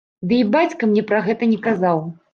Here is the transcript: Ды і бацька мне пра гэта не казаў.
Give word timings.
Ды 0.29 0.37
і 0.43 0.47
бацька 0.55 0.89
мне 0.93 1.03
пра 1.11 1.21
гэта 1.27 1.43
не 1.55 1.59
казаў. 1.69 2.05